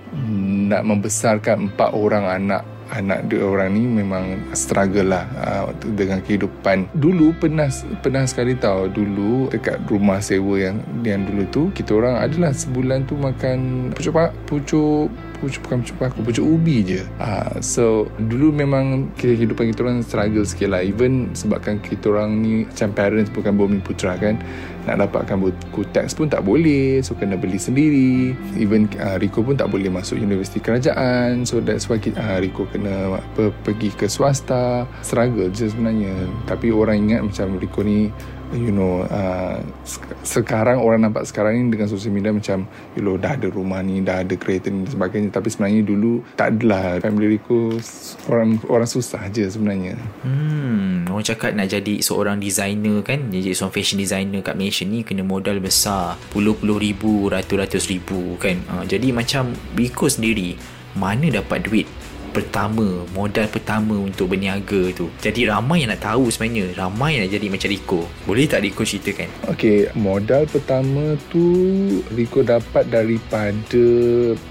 nak 0.69 0.85
membesarkan 0.85 1.73
empat 1.73 1.91
orang 1.97 2.29
anak 2.29 2.63
anak 2.91 3.31
dia 3.31 3.43
orang 3.43 3.75
ni 3.75 3.87
memang 3.87 4.39
struggle 4.53 5.15
lah 5.15 5.25
uh, 5.39 5.71
dengan 5.95 6.21
kehidupan. 6.23 6.91
Dulu 6.95 7.39
pernah 7.39 7.71
pernah 8.03 8.27
sekali 8.27 8.59
tahu 8.59 8.91
dulu 8.91 9.51
dekat 9.51 9.83
rumah 9.87 10.19
sewa 10.19 10.59
yang 10.59 10.77
yang 11.07 11.25
dulu 11.27 11.43
tu 11.51 11.63
kita 11.73 11.97
orang 11.97 12.19
adalah 12.21 12.51
sebulan 12.51 13.07
tu 13.07 13.15
makan 13.17 13.91
pucuk 13.95 14.15
pucuk 14.47 15.09
pucuk 15.41 15.61
bukan 15.67 15.79
pucuk 15.83 15.97
paku 15.97 16.19
pucuk 16.23 16.45
ubi 16.45 16.77
je. 16.85 17.03
Uh, 17.17 17.57
so 17.65 18.07
dulu 18.21 18.53
memang 18.53 19.11
kehidupan 19.17 19.73
kita 19.73 19.81
orang 19.83 20.05
struggle 20.05 20.45
sikit 20.45 20.77
lah. 20.77 20.85
Even 20.85 21.33
sebabkan 21.33 21.81
kita 21.81 22.13
orang 22.13 22.45
ni 22.45 22.69
macam 22.69 22.93
parents 22.93 23.33
bukan 23.33 23.57
bumi 23.57 23.79
putra 23.81 24.15
kan 24.21 24.37
nak 24.89 24.97
dapatkan 25.07 25.37
buku 25.37 25.85
teks 25.93 26.17
pun 26.17 26.29
tak 26.29 26.45
boleh. 26.45 27.01
So 27.01 27.17
kena 27.17 27.41
beli 27.41 27.57
sendiri. 27.57 28.37
Even 28.61 28.89
uh, 29.01 29.17
Rico 29.17 29.41
pun 29.41 29.57
tak 29.57 29.73
boleh 29.73 29.89
masuk 29.89 30.21
universiti 30.21 30.61
kerajaan. 30.61 31.49
So 31.49 31.65
that's 31.65 31.89
why 31.89 32.01
uh, 32.01 32.39
Rico 32.41 32.69
kena 32.69 33.19
apa, 33.21 33.53
pergi 33.65 33.93
ke 33.93 34.07
swasta. 34.09 34.85
Struggle 35.01 35.53
je 35.53 35.73
sebenarnya. 35.73 36.13
Tapi 36.45 36.73
orang 36.73 37.09
ingat 37.09 37.21
macam 37.25 37.57
Rico 37.57 37.81
ni 37.81 38.13
you 38.51 38.75
know 38.75 39.07
uh, 39.07 39.63
sekarang 40.27 40.83
orang 40.83 41.07
nampak 41.07 41.27
sekarang 41.27 41.59
ni 41.59 41.71
dengan 41.71 41.87
sosial 41.87 42.15
media 42.15 42.35
macam 42.35 42.67
you 42.99 43.03
know 43.03 43.15
dah 43.15 43.39
ada 43.39 43.47
rumah 43.51 43.81
ni 43.83 44.03
dah 44.03 44.23
ada 44.23 44.35
kereta 44.35 44.69
ni 44.69 44.87
dan 44.87 44.91
sebagainya. 44.93 45.29
Tapi 45.31 45.49
sebenarnya 45.51 45.83
dulu 45.87 46.23
tak 46.35 46.59
adalah 46.59 46.99
family 46.99 47.39
Rico 47.39 47.79
orang 48.27 48.59
orang 48.67 48.89
susah 48.89 49.27
je 49.31 49.47
sebenarnya. 49.47 49.95
Hmm 50.27 51.07
orang 51.11 51.27
cakap 51.27 51.51
nak 51.53 51.69
jadi 51.69 51.95
seorang 52.01 52.41
designer 52.41 53.03
kan? 53.05 53.29
Jadi 53.29 53.53
seorang 53.53 53.75
fashion 53.75 53.99
designer 54.01 54.41
kat 54.41 54.57
Malaysia 54.57 54.87
ni 54.87 55.03
kena 55.03 55.27
modal 55.27 55.61
besar. 55.61 56.17
Puluh-puluh 56.31 56.81
ribu 56.81 57.29
ratus-ratus 57.29 57.91
ribu 57.91 58.39
kan? 58.41 58.57
Uh, 58.71 58.85
jadi 58.87 59.13
macam 59.13 59.53
Rico 59.77 60.09
sendiri 60.09 60.57
mana 60.99 61.31
dapat 61.31 61.63
duit 61.67 61.87
pertama 62.31 63.05
modal 63.13 63.47
pertama 63.51 63.99
untuk 63.99 64.33
berniaga 64.33 64.95
tu. 64.95 65.11
Jadi 65.21 65.51
ramai 65.51 65.85
yang 65.85 65.91
nak 65.93 66.03
tahu 66.03 66.31
sebenarnya. 66.31 66.73
Ramai 66.79 67.19
yang 67.19 67.23
nak 67.27 67.33
jadi 67.35 67.47
macam 67.51 67.69
Rico. 67.71 68.01
Boleh 68.25 68.47
tak 68.47 68.63
Rico 68.65 68.83
ceritakan? 68.87 69.29
Okay, 69.51 69.91
modal 69.99 70.47
pertama 70.47 71.19
tu 71.29 71.45
Rico 72.15 72.41
dapat 72.47 72.87
daripada 72.89 73.85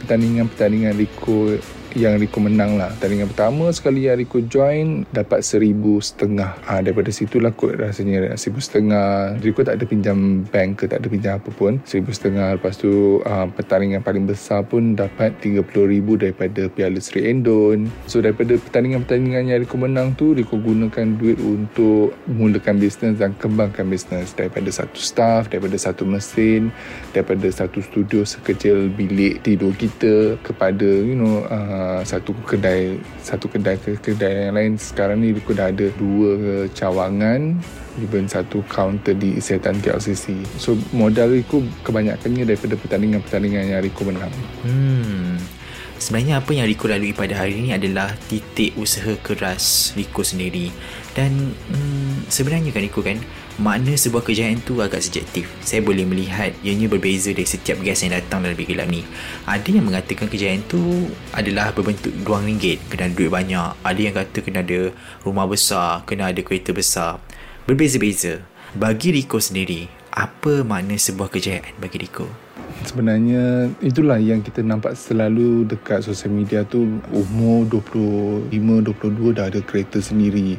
pertandingan-pertandingan 0.03 0.93
Rico 0.99 1.55
yang 1.99 2.15
Rico 2.15 2.39
menang 2.39 2.79
lah. 2.79 2.87
Pertandingan 2.95 3.27
pertama 3.27 3.67
sekali 3.75 4.07
yang 4.07 4.15
Rico 4.15 4.39
join 4.39 5.03
Dapat 5.11 5.43
seribu 5.43 5.99
setengah. 5.99 6.55
Ha, 6.63 6.79
Daripada 6.79 7.11
situ 7.11 7.43
lah 7.43 7.51
kot 7.51 7.75
rasanya. 7.75 8.31
Seribu 8.39 8.63
setengah. 8.63 9.35
Rico 9.43 9.67
tak 9.67 9.81
ada 9.81 9.85
pinjam 9.85 10.47
bank 10.47 10.79
ke 10.79 10.85
Tak 10.87 11.03
ada 11.03 11.07
pinjam 11.11 11.33
apa 11.35 11.49
pun. 11.51 11.83
Seribu 11.83 12.15
setengah. 12.15 12.55
Lepas 12.55 12.79
tu 12.79 13.19
ha, 13.27 13.45
pertandingan 13.51 13.99
paling 13.99 14.23
besar 14.23 14.63
pun 14.63 14.95
Dapat 14.95 15.35
tiga 15.43 15.59
puluh 15.59 15.91
ribu 15.91 16.15
daripada 16.15 16.71
Piala 16.71 17.03
Sri 17.03 17.27
Endon. 17.27 17.91
So 18.07 18.23
daripada 18.23 18.55
pertandingan-pertandingan 18.55 19.51
yang 19.51 19.59
Rico 19.59 19.75
menang 19.75 20.15
tu 20.15 20.31
Rico 20.31 20.55
gunakan 20.55 21.19
duit 21.19 21.35
untuk 21.43 22.15
Mulakan 22.29 22.79
bisnes 22.79 23.19
dan 23.19 23.35
kembangkan 23.35 23.89
bisnes. 23.89 24.31
Daripada 24.37 24.71
satu 24.71 24.95
staff 25.01 25.49
Daripada 25.49 25.75
satu 25.75 26.05
mesin 26.05 26.69
Daripada 27.11 27.49
satu 27.49 27.81
studio 27.81 28.21
sekecil 28.21 28.93
bilik 28.93 29.41
tidur 29.41 29.73
kita 29.73 30.37
Kepada 30.45 30.85
you 30.85 31.17
know 31.17 31.43
uh, 31.49 31.88
Uh, 31.89 32.05
satu 32.05 32.37
kedai 32.45 33.01
satu 33.17 33.49
kedai 33.49 33.81
ke 33.81 33.97
kedai 33.97 34.45
yang 34.45 34.53
lain. 34.53 34.73
Sekarang 34.77 35.25
ni 35.25 35.33
Rico 35.33 35.57
dah 35.57 35.73
ada 35.73 35.89
dua 35.97 36.69
cawangan. 36.77 37.57
Even 37.97 38.29
satu 38.29 38.61
counter 38.69 39.17
di 39.17 39.41
Isetan 39.41 39.81
KLCC 39.81 40.45
so 40.55 40.77
modal 40.95 41.33
Rico 41.33 41.59
kebanyakannya 41.83 42.47
daripada 42.47 42.77
pertandingan-pertandingan 42.77 43.73
yang 43.73 43.81
Rico 43.81 44.05
menang. 44.05 44.31
Hmm. 44.61 45.35
Sebenarnya 45.99 46.39
apa 46.39 46.55
yang 46.55 46.63
Rico 46.63 46.87
lalui 46.87 47.11
pada 47.11 47.35
hari 47.35 47.59
ini 47.59 47.75
adalah 47.75 48.15
titik 48.31 48.71
usaha 48.79 49.19
keras 49.19 49.91
Rico 49.99 50.23
sendiri. 50.23 50.71
Dan 51.11 51.51
hmm, 51.51 52.31
sebenarnya 52.31 52.71
kan 52.71 52.81
Rico 52.85 53.03
kan, 53.03 53.19
makna 53.59 53.91
sebuah 53.93 54.23
kejayaan 54.23 54.63
tu 54.63 54.79
agak 54.79 55.03
subjektif. 55.03 55.51
Saya 55.59 55.83
boleh 55.83 56.07
melihat 56.07 56.55
ianya 56.63 56.87
berbeza 56.87 57.35
dari 57.35 57.43
setiap 57.43 57.83
guest 57.83 58.07
yang 58.07 58.15
datang 58.15 58.47
dalam 58.47 58.55
Big 58.55 58.71
Gelap 58.71 58.87
ni. 58.87 59.03
Ada 59.43 59.67
yang 59.67 59.85
mengatakan 59.85 60.31
kejayaan 60.31 60.63
tu 60.71 61.11
adalah 61.35 61.75
berbentuk 61.75 62.15
ruang 62.23 62.47
ringgit, 62.47 62.79
kena 62.87 63.11
ada 63.11 63.13
duit 63.13 63.27
banyak. 63.27 63.75
Ada 63.83 63.99
yang 63.99 64.15
kata 64.15 64.39
kena 64.39 64.63
ada 64.63 64.95
rumah 65.27 65.45
besar, 65.45 66.07
kena 66.07 66.31
ada 66.31 66.39
kereta 66.39 66.71
besar. 66.71 67.19
Berbeza-beza. 67.67 68.41
Bagi 68.73 69.11
Rico 69.11 69.43
sendiri, 69.43 69.91
apa 70.15 70.63
makna 70.63 70.95
sebuah 70.95 71.27
kejayaan 71.27 71.75
bagi 71.83 71.99
Rico? 71.99 72.48
Sebenarnya 72.87 73.69
itulah 73.83 74.17
yang 74.17 74.39
kita 74.41 74.63
nampak 74.63 74.95
selalu 74.95 75.67
dekat 75.67 76.01
sosial 76.01 76.33
media 76.33 76.63
tu 76.63 76.99
umur 77.11 77.67
25 77.67 78.49
22 78.49 79.37
dah 79.37 79.45
ada 79.51 79.59
kereta 79.61 79.99
sendiri 79.99 80.57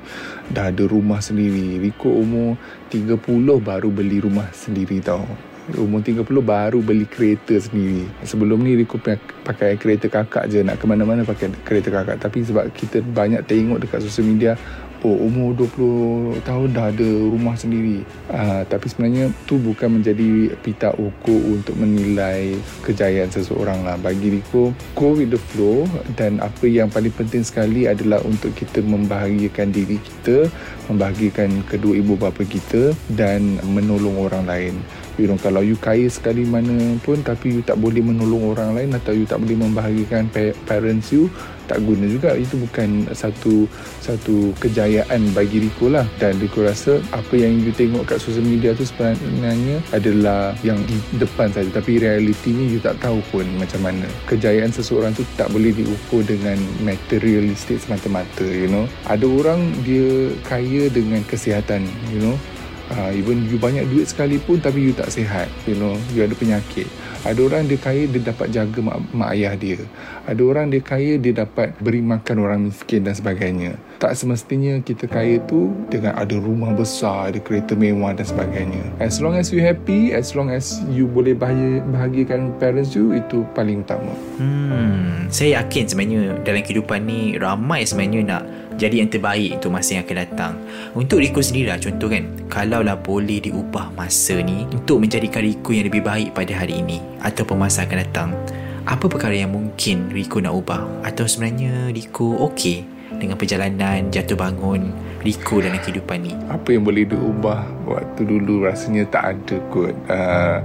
dah 0.53 0.69
ada 0.69 0.85
rumah 0.87 1.19
sendiri. 1.23 1.79
Rico 1.81 2.11
umur 2.11 2.61
30 2.93 3.17
baru 3.63 3.89
beli 3.89 4.21
rumah 4.21 4.51
sendiri 4.53 5.01
tau. 5.01 5.25
Umur 5.71 6.03
30 6.03 6.27
baru 6.43 6.83
beli 6.83 7.07
kereta 7.07 7.55
sendiri. 7.55 8.09
Sebelum 8.27 8.59
ni 8.59 8.75
Rico 8.75 8.99
pakai 8.99 9.79
kereta 9.79 10.11
kakak 10.11 10.51
je. 10.51 10.67
Nak 10.67 10.83
ke 10.83 10.85
mana-mana 10.91 11.23
pakai 11.23 11.55
kereta 11.63 11.95
kakak. 11.95 12.19
Tapi 12.19 12.43
sebab 12.43 12.75
kita 12.75 12.99
banyak 13.05 13.47
tengok 13.47 13.87
dekat 13.87 14.03
sosial 14.03 14.27
media 14.27 14.59
oh 15.03 15.17
umur 15.27 15.57
20 15.57 16.45
tahun 16.45 16.69
dah 16.73 16.93
ada 16.93 17.09
rumah 17.09 17.57
sendiri. 17.57 18.05
Uh, 18.29 18.63
tapi 18.69 18.87
sebenarnya 18.89 19.33
tu 19.49 19.57
bukan 19.61 20.01
menjadi 20.01 20.55
pita 20.61 20.93
ukur 20.97 21.41
untuk 21.61 21.77
menilai 21.77 22.57
kejayaan 22.85 23.33
seseorang 23.33 23.85
lah. 23.85 23.97
Bagi 24.01 24.41
Rico 24.41 24.73
go 24.97 25.17
with 25.17 25.33
the 25.33 25.41
flow 25.53 25.89
dan 26.15 26.39
apa 26.41 26.65
yang 26.69 26.93
paling 26.93 27.13
penting 27.13 27.45
sekali 27.45 27.89
adalah 27.89 28.21
untuk 28.25 28.53
kita 28.57 28.85
membahagiakan 28.85 29.73
diri 29.73 29.97
kita 30.01 30.49
membahagiakan 30.91 31.63
kedua 31.71 31.95
ibu 32.03 32.19
bapa 32.19 32.43
kita 32.43 32.91
dan 33.15 33.63
menolong 33.63 34.19
orang 34.19 34.45
lain 34.45 34.75
you 35.17 35.27
know, 35.27 35.39
kalau 35.41 35.65
you 35.65 35.75
kaya 35.79 36.07
sekali 36.07 36.45
mana 36.47 36.99
pun 37.01 37.23
tapi 37.25 37.59
you 37.59 37.63
tak 37.65 37.81
boleh 37.81 38.05
menolong 38.05 38.55
orang 38.55 38.77
lain 38.77 38.91
atau 38.95 39.17
you 39.17 39.27
tak 39.27 39.41
boleh 39.41 39.57
membahagikan 39.59 40.29
parents 40.69 41.11
you 41.11 41.33
tak 41.71 41.87
guna 41.87 42.03
juga. 42.11 42.35
Itu 42.35 42.59
bukan 42.59 43.07
satu 43.15 43.71
satu 44.03 44.51
kejayaan 44.59 45.31
bagi 45.31 45.63
Rico 45.63 45.87
lah. 45.87 46.03
Dan 46.19 46.43
Rico 46.43 46.67
rasa 46.67 46.99
apa 47.15 47.39
yang 47.39 47.63
you 47.63 47.71
tengok 47.71 48.11
kat 48.11 48.19
social 48.19 48.43
media 48.43 48.75
tu 48.75 48.83
sebenarnya 48.83 49.79
adalah 49.95 50.51
yang 50.67 50.83
di 50.91 50.99
depan 51.23 51.55
saja. 51.55 51.71
Tapi 51.71 52.03
realiti 52.03 52.51
ni 52.51 52.75
you 52.75 52.83
tak 52.83 52.99
tahu 52.99 53.23
pun 53.31 53.47
macam 53.55 53.87
mana. 53.87 54.11
Kejayaan 54.27 54.75
seseorang 54.75 55.15
tu 55.15 55.23
tak 55.39 55.47
boleh 55.55 55.71
diukur 55.71 56.27
dengan 56.27 56.59
materialistik 56.83 57.79
semata-mata 57.79 58.43
you 58.43 58.67
know. 58.67 58.91
Ada 59.07 59.31
orang 59.31 59.71
dia 59.87 60.35
kaya 60.43 60.91
dengan 60.91 61.23
kesihatan 61.23 61.87
you 62.11 62.19
know 62.19 62.35
uh, 62.95 63.11
even 63.15 63.47
you 63.47 63.57
banyak 63.57 63.87
duit 63.89 64.07
sekalipun 64.11 64.59
tapi 64.59 64.91
you 64.91 64.93
tak 64.95 65.11
sihat 65.11 65.47
you 65.67 65.77
know 65.79 65.95
you 66.15 66.23
ada 66.23 66.35
penyakit. 66.35 66.87
Ada 67.21 67.37
orang 67.37 67.69
dia 67.69 67.77
kaya 67.77 68.09
dia 68.09 68.33
dapat 68.33 68.49
jaga 68.49 68.81
mak, 68.81 68.97
mak 69.13 69.37
ayah 69.37 69.53
dia. 69.53 69.81
Ada 70.25 70.41
orang 70.41 70.73
dia 70.73 70.81
kaya 70.81 71.21
dia 71.21 71.37
dapat 71.37 71.77
beri 71.77 72.01
makan 72.01 72.37
orang 72.41 72.61
miskin 72.73 73.05
dan 73.05 73.13
sebagainya 73.13 73.77
tak 74.01 74.17
semestinya 74.17 74.81
kita 74.81 75.05
kaya 75.05 75.37
tu 75.45 75.77
dengan 75.93 76.17
ada 76.17 76.33
rumah 76.41 76.73
besar 76.73 77.29
ada 77.29 77.37
kereta 77.37 77.77
mewah 77.77 78.17
dan 78.17 78.25
sebagainya 78.25 78.81
as 78.97 79.21
long 79.21 79.37
as 79.37 79.53
you 79.53 79.61
happy 79.61 80.17
as 80.17 80.33
long 80.33 80.49
as 80.49 80.81
you 80.89 81.05
boleh 81.05 81.37
bahagia, 81.37 81.85
bahagiakan 81.93 82.57
parents 82.57 82.97
you 82.97 83.13
itu 83.13 83.45
paling 83.53 83.85
utama 83.85 84.09
hmm, 84.41 85.29
saya 85.29 85.61
yakin 85.61 85.85
sebenarnya 85.85 86.41
dalam 86.41 86.65
kehidupan 86.65 87.05
ni 87.05 87.37
ramai 87.37 87.85
sebenarnya 87.85 88.21
nak 88.25 88.45
jadi 88.81 89.05
yang 89.05 89.13
terbaik 89.13 89.61
untuk 89.61 89.77
masa 89.77 90.01
yang 90.01 90.09
akan 90.09 90.19
datang. 90.25 90.53
Untuk 90.97 91.21
Rico 91.21 91.45
sendiri 91.45 91.69
lah 91.69 91.77
contoh 91.77 92.09
kan, 92.09 92.25
kalaulah 92.49 92.97
boleh 92.97 93.37
diubah 93.45 93.93
masa 93.93 94.41
ni 94.41 94.65
untuk 94.73 95.05
menjadikan 95.05 95.45
Rico 95.45 95.77
yang 95.77 95.93
lebih 95.93 96.01
baik 96.01 96.33
pada 96.33 96.65
hari 96.65 96.81
ini 96.81 96.97
atau 97.21 97.45
masa 97.53 97.85
akan 97.85 97.99
datang, 98.01 98.33
apa 98.89 99.05
perkara 99.05 99.37
yang 99.37 99.53
mungkin 99.53 100.09
Rico 100.09 100.41
nak 100.41 100.57
ubah? 100.57 100.81
Atau 101.05 101.29
sebenarnya 101.29 101.93
Rico 101.93 102.41
okey 102.49 103.00
dengan 103.21 103.37
perjalanan 103.37 104.09
jatuh 104.09 104.35
bangun 104.35 104.89
Rico 105.21 105.61
dalam 105.61 105.77
kehidupan 105.77 106.19
ni? 106.25 106.33
Apa 106.49 106.73
yang 106.73 106.89
boleh 106.89 107.05
diubah 107.05 107.61
waktu 107.85 108.25
dulu 108.25 108.65
rasanya 108.65 109.05
tak 109.13 109.37
ada 109.37 109.57
kot. 109.69 109.93
Uh, 110.09 110.65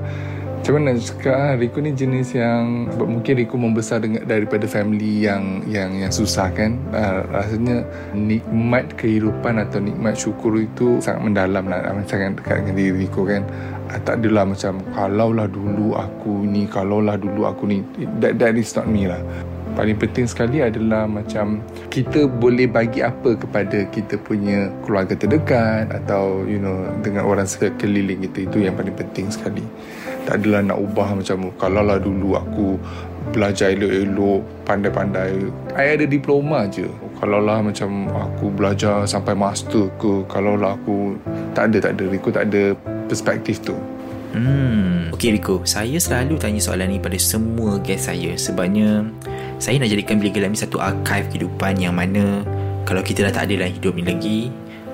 macam 0.66 0.82
mana 0.82 0.98
cakap 0.98 1.62
Rico 1.62 1.78
ni 1.78 1.94
jenis 1.94 2.34
yang 2.34 2.90
mungkin 2.98 3.38
Rico 3.38 3.54
membesar 3.54 4.02
dengan 4.02 4.26
daripada 4.26 4.66
family 4.66 5.22
yang 5.22 5.62
yang 5.70 5.94
yang 5.94 6.10
susah 6.10 6.50
kan 6.50 6.82
uh, 6.90 7.22
rasanya 7.30 7.86
nikmat 8.18 8.98
kehidupan 8.98 9.62
atau 9.62 9.78
nikmat 9.78 10.18
syukur 10.18 10.58
itu 10.58 10.98
sangat 11.06 11.22
mendalam 11.22 11.70
lah 11.70 11.86
sangat 12.10 12.42
dekat 12.42 12.66
dengan 12.66 12.76
diri 12.82 13.06
Rico 13.06 13.30
kan 13.30 13.46
uh, 13.94 14.00
tak 14.02 14.26
adalah 14.26 14.50
macam 14.50 14.82
kalaulah 14.98 15.46
dulu 15.46 15.94
aku 15.94 16.50
ni 16.50 16.66
kalaulah 16.66 17.14
dulu 17.14 17.46
aku 17.46 17.70
ni 17.70 17.86
that, 18.18 18.34
that 18.42 18.58
is 18.58 18.74
not 18.74 18.90
me 18.90 19.06
lah 19.06 19.22
paling 19.76 20.00
penting 20.00 20.26
sekali 20.26 20.64
adalah 20.64 21.06
macam 21.06 21.60
kita 21.92 22.26
boleh 22.26 22.66
bagi 22.66 23.04
apa 23.04 23.36
kepada 23.36 23.84
kita 23.92 24.16
punya 24.18 24.72
keluarga 24.88 25.14
terdekat 25.14 25.92
atau 25.92 26.48
you 26.48 26.58
know 26.58 26.88
dengan 27.04 27.28
orang 27.28 27.46
sekeliling 27.46 28.24
kita. 28.26 28.48
Itu 28.48 28.64
yang 28.64 28.80
paling 28.80 28.96
penting 28.96 29.28
sekali. 29.30 29.62
Tak 30.26 30.42
adalah 30.42 30.66
nak 30.66 30.80
ubah 30.82 31.22
macam 31.22 31.54
kalau 31.60 31.86
lah 31.86 32.02
dulu 32.02 32.40
aku 32.40 32.80
belajar 33.30 33.76
elok-elok 33.76 34.42
pandai-pandai. 34.66 35.52
I 35.78 36.00
ada 36.00 36.08
diploma 36.08 36.66
je. 36.66 36.90
Kalau 37.22 37.44
lah 37.44 37.62
macam 37.62 38.10
aku 38.10 38.50
belajar 38.50 39.06
sampai 39.06 39.38
master 39.38 39.92
ke 40.02 40.26
kalau 40.32 40.58
lah 40.58 40.74
aku 40.80 41.20
tak 41.54 41.70
ada 41.70 41.78
tak 41.92 41.92
ada. 42.00 42.04
Rico 42.10 42.34
tak 42.34 42.50
ada 42.50 42.74
perspektif 43.06 43.62
tu 43.62 43.78
Hmm, 44.34 45.14
okay 45.14 45.36
Rico, 45.36 45.62
saya 45.68 45.96
selalu 46.02 46.40
tanya 46.42 46.60
soalan 46.64 46.96
ni 46.96 47.00
pada 47.00 47.20
semua 47.20 47.78
guest 47.80 48.10
saya. 48.10 48.34
Sebabnya 48.40 49.06
saya 49.62 49.80
nak 49.80 49.92
jadikan 49.92 50.20
Bilik 50.20 50.36
Gelam 50.36 50.52
ni 50.52 50.60
satu 50.60 50.82
archive 50.82 51.30
kehidupan 51.32 51.80
yang 51.80 51.96
mana 51.96 52.44
kalau 52.86 53.02
kita 53.02 53.26
dah 53.30 53.34
tak 53.34 53.50
ada 53.50 53.66
dalam 53.66 53.74
hidup 53.74 53.94
ni 53.98 54.04
lagi 54.06 54.40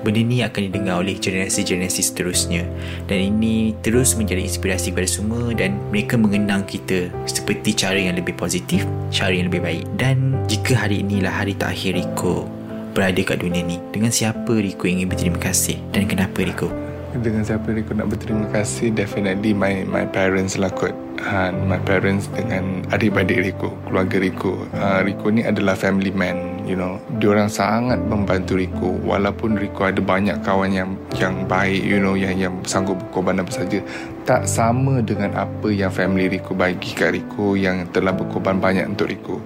benda 0.02 0.18
ni 0.18 0.42
akan 0.42 0.60
didengar 0.66 0.98
oleh 0.98 1.14
generasi-generasi 1.16 2.02
seterusnya. 2.02 2.66
Dan 3.06 3.38
ini 3.38 3.72
terus 3.80 4.18
menjadi 4.18 4.42
inspirasi 4.42 4.90
kepada 4.90 5.08
semua 5.08 5.54
dan 5.54 5.78
mereka 5.94 6.18
mengenang 6.18 6.66
kita 6.66 7.08
seperti 7.24 7.72
cara 7.72 7.96
yang 7.96 8.18
lebih 8.18 8.34
positif 8.34 8.82
cara 9.14 9.30
yang 9.30 9.46
lebih 9.46 9.62
baik. 9.62 9.84
Dan 9.94 10.42
jika 10.50 10.74
hari 10.86 11.06
inilah 11.06 11.30
hari 11.30 11.54
terakhir 11.54 11.94
Rico 11.94 12.50
berada 12.92 13.22
kat 13.24 13.40
dunia 13.40 13.62
ni 13.62 13.78
dengan 13.94 14.10
siapa 14.10 14.52
Rico 14.52 14.90
ingin 14.90 15.06
berterima 15.06 15.38
kasih? 15.38 15.78
Dan 15.94 16.10
kenapa 16.10 16.42
Rico 16.42 16.81
dengan 17.20 17.44
siapa 17.44 17.68
Rico 17.74 17.92
nak 17.92 18.08
berterima 18.08 18.48
kasih 18.48 18.88
definitely 18.94 19.52
my 19.52 19.84
my 19.84 20.08
parents 20.08 20.56
lah 20.56 20.72
kot. 20.72 20.96
Uh, 21.22 21.54
my 21.70 21.78
parents 21.86 22.26
dengan 22.34 22.82
adik-adik 22.90 23.52
Rico 23.52 23.70
keluarga 23.86 24.18
Rico 24.18 24.66
uh, 24.74 25.06
Rico 25.06 25.30
ni 25.30 25.46
adalah 25.46 25.78
family 25.78 26.10
man 26.10 26.64
you 26.66 26.74
know. 26.74 26.98
Diorang 27.20 27.52
sangat 27.52 28.00
membantu 28.02 28.58
Rico 28.58 28.96
walaupun 29.06 29.54
Rico 29.54 29.86
ada 29.86 30.00
banyak 30.00 30.40
kawan 30.42 30.72
yang 30.72 30.96
yang 31.20 31.46
baik 31.46 31.84
you 31.84 32.00
know 32.00 32.18
yang 32.18 32.34
yang 32.40 32.54
sanggup 32.64 32.98
berkorban 32.98 33.44
apa 33.44 33.52
saja. 33.52 33.78
Tak 34.24 34.48
sama 34.48 35.02
dengan 35.04 35.36
apa 35.36 35.68
yang 35.70 35.92
family 35.92 36.26
Rico 36.32 36.56
bagi 36.56 36.96
kat 36.96 37.14
Rico 37.14 37.54
yang 37.54 37.86
telah 37.92 38.16
berkorban 38.16 38.58
banyak 38.58 38.88
untuk 38.88 39.10
Rico 39.10 39.36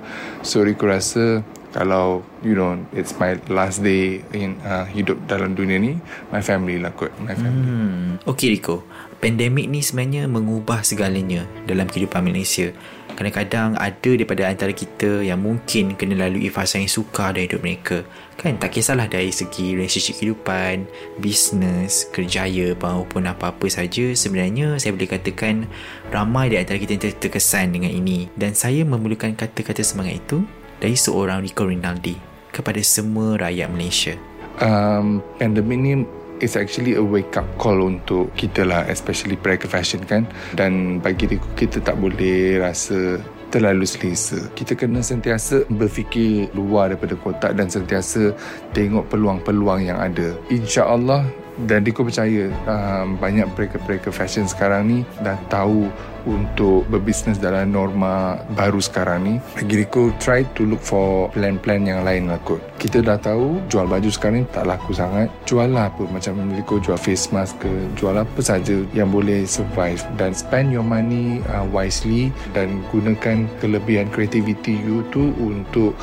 so 0.46 0.62
Rico 0.62 0.86
rasa 0.86 1.42
kalau 1.76 2.24
you 2.40 2.56
know 2.56 2.80
it's 2.96 3.12
my 3.20 3.36
last 3.52 3.84
day 3.84 4.24
in 4.32 4.56
uh, 4.64 4.88
hidup 4.88 5.20
dalam 5.28 5.52
dunia 5.52 5.76
ni 5.76 6.00
my 6.32 6.40
family 6.40 6.80
lah 6.80 6.88
kot 6.96 7.12
my 7.20 7.36
family. 7.36 7.68
Hmm. 7.68 8.16
Okay 8.24 8.56
Rico. 8.56 8.80
Pandemik 9.20 9.68
ni 9.68 9.84
sebenarnya 9.84 10.24
mengubah 10.28 10.80
segalanya 10.80 11.44
dalam 11.68 11.88
kehidupan 11.88 12.24
Malaysia 12.24 12.72
kadang-kadang 13.16 13.80
ada 13.80 14.10
daripada 14.12 14.44
antara 14.44 14.76
kita 14.76 15.24
yang 15.24 15.40
mungkin 15.40 15.96
kena 15.96 16.28
lalui 16.28 16.52
fasa 16.52 16.76
yang 16.76 16.92
sukar 16.92 17.32
dalam 17.32 17.48
hidup 17.48 17.64
mereka. 17.64 17.98
Kan? 18.36 18.60
Tak 18.60 18.76
kisahlah 18.76 19.08
dari 19.08 19.32
segi 19.32 19.72
relationship 19.72 20.20
kehidupan 20.20 20.84
bisnes 21.16 22.04
kerjaya 22.12 22.76
maupun 22.76 23.24
apa-apa 23.24 23.64
saja 23.72 24.12
sebenarnya 24.12 24.76
saya 24.76 24.92
boleh 24.92 25.08
katakan 25.08 25.64
ramai 26.12 26.52
di 26.52 26.60
antara 26.60 26.76
kita 26.76 27.00
yang 27.00 27.16
terkesan 27.16 27.72
dengan 27.72 27.90
ini. 27.90 28.28
Dan 28.36 28.52
saya 28.52 28.84
memulakan 28.84 29.32
kata-kata 29.32 29.80
semangat 29.80 30.20
itu 30.20 30.44
dari 30.80 30.96
seorang 30.96 31.42
Rico 31.44 31.68
Rinaldi 31.68 32.16
kepada 32.52 32.80
semua 32.80 33.36
rakyat 33.40 33.68
Malaysia? 33.72 34.14
Um, 34.60 35.20
pandemik 35.36 35.78
ni 35.80 35.92
is 36.40 36.56
actually 36.56 36.96
a 36.96 37.04
wake 37.04 37.36
up 37.36 37.44
call 37.56 37.80
untuk 37.80 38.32
kita 38.36 38.64
lah 38.64 38.84
especially 38.88 39.36
pre 39.36 39.56
fashion 39.60 40.04
kan 40.04 40.28
dan 40.56 41.00
bagi 41.00 41.28
Rico 41.28 41.48
kita 41.56 41.80
tak 41.84 41.96
boleh 42.00 42.60
rasa 42.60 43.20
terlalu 43.48 43.86
selesa. 43.86 44.36
Kita 44.52 44.74
kena 44.74 45.00
sentiasa 45.00 45.64
berfikir 45.70 46.50
luar 46.52 46.92
daripada 46.92 47.14
kotak 47.16 47.52
dan 47.54 47.70
sentiasa 47.70 48.34
tengok 48.74 49.06
peluang-peluang 49.08 49.86
yang 49.86 49.98
ada. 50.02 50.34
InsyaAllah 50.50 51.45
dan 51.64 51.80
Diko 51.80 52.04
percaya 52.04 52.52
um, 52.68 53.16
banyak 53.16 53.48
mereka-mereka 53.56 54.12
fashion 54.12 54.44
sekarang 54.44 54.84
ni 54.84 54.98
dah 55.24 55.40
tahu 55.48 55.88
untuk 56.26 56.82
berbisnes 56.90 57.38
dalam 57.38 57.70
norma 57.70 58.42
baru 58.52 58.82
sekarang 58.82 59.24
ni. 59.24 59.34
Bagi 59.56 59.86
Diko 59.86 60.12
try 60.18 60.42
to 60.58 60.66
look 60.66 60.82
for 60.82 61.30
plan-plan 61.32 61.86
yang 61.86 62.02
lain 62.02 62.28
lah 62.28 62.42
kot. 62.42 62.60
Kita 62.76 63.00
dah 63.00 63.16
tahu 63.16 63.62
jual 63.70 63.86
baju 63.86 64.10
sekarang 64.10 64.42
ni 64.42 64.44
tak 64.50 64.66
laku 64.66 64.92
sangat. 64.92 65.30
Jual 65.46 65.72
lah 65.72 65.88
apa 65.88 66.04
macam 66.04 66.36
Diko 66.52 66.82
jual 66.82 66.98
face 66.98 67.30
mask 67.30 67.62
ke 67.62 67.70
jual 67.96 68.18
apa 68.18 68.40
saja 68.42 68.82
yang 68.92 69.08
boleh 69.08 69.46
survive. 69.48 70.02
Dan 70.18 70.34
spend 70.34 70.74
your 70.74 70.84
money 70.84 71.40
uh, 71.54 71.64
wisely 71.70 72.34
dan 72.52 72.82
gunakan 72.90 73.46
kelebihan 73.62 74.10
creativity 74.10 74.76
you 74.82 75.06
tu 75.14 75.32
untuk 75.38 75.94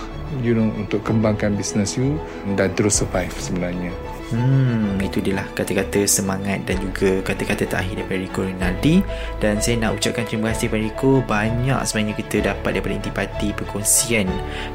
you 0.41 0.57
know 0.57 0.71
untuk 0.79 1.05
kembangkan 1.05 1.53
bisnes 1.53 1.93
you 1.93 2.17
dan 2.57 2.73
terus 2.73 2.97
survive 2.97 3.29
sebenarnya 3.37 3.93
Hmm, 4.33 4.97
itu 4.97 5.21
dia 5.21 5.37
lah. 5.37 5.47
Kata-kata 5.53 6.03
semangat 6.09 6.65
dan 6.65 6.81
juga 6.81 7.21
kata-kata 7.21 7.69
terakhir 7.69 8.01
daripada 8.01 8.19
Rico 8.19 8.41
Rinaldi. 8.41 8.95
Dan 9.37 9.61
saya 9.61 9.77
nak 9.77 10.01
ucapkan 10.01 10.25
terima 10.25 10.51
kasih 10.51 10.67
kepada 10.73 10.83
Rico. 10.89 11.11
Banyak 11.23 11.79
sebenarnya 11.85 12.15
kita 12.17 12.35
dapat 12.41 12.69
daripada 12.75 12.95
intipati 12.97 13.49
perkongsian 13.53 14.27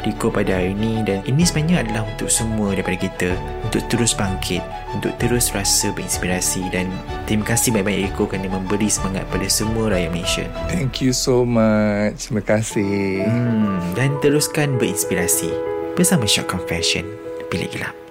Rico 0.07 0.31
pada 0.31 0.57
hari 0.57 0.73
ini 0.73 1.03
dan 1.03 1.27
ini 1.27 1.43
sebenarnya 1.43 1.83
adalah 1.85 2.03
untuk 2.07 2.31
semua 2.31 2.73
daripada 2.73 2.99
kita. 2.99 3.31
Untuk 3.67 3.83
terus 3.91 4.15
bangkit 4.15 4.63
untuk 4.95 5.13
terus 5.21 5.53
rasa 5.53 5.93
berinspirasi. 5.93 6.63
Dan 6.73 6.89
terima 7.29 7.45
kasih 7.45 7.75
banyak-banyak 7.75 8.03
Rico 8.09 8.25
kerana 8.31 8.49
memberi 8.49 8.89
semangat 8.89 9.27
pada 9.29 9.47
semua 9.51 9.93
rakyat 9.93 10.11
Malaysia. 10.15 10.47
Thank 10.71 11.03
you 11.05 11.13
so 11.13 11.43
much. 11.43 12.31
Terima 12.31 12.43
kasih. 12.47 13.27
Hmm, 13.27 13.83
dan 13.99 14.17
teruskan 14.23 14.79
berinspirasi 14.81 15.51
bersama 15.99 16.31
Shock 16.31 16.47
Confession 16.47 17.03
Bilik 17.51 17.75
Gelap 17.75 18.08